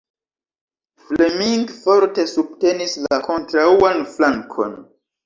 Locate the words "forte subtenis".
1.75-2.97